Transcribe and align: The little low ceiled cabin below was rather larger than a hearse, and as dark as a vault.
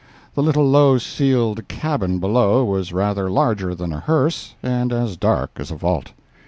The 0.33 0.41
little 0.41 0.65
low 0.67 0.97
ceiled 0.97 1.67
cabin 1.67 2.17
below 2.17 2.65
was 2.65 2.91
rather 2.91 3.29
larger 3.29 3.75
than 3.75 3.93
a 3.93 3.99
hearse, 3.99 4.55
and 4.63 4.91
as 4.91 5.15
dark 5.15 5.51
as 5.57 5.69
a 5.69 5.75
vault. 5.75 6.13